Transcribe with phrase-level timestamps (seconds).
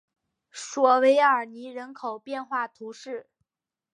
[0.51, 3.29] 索韦尔尼人口变化图示